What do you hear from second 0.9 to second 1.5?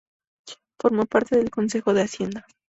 parte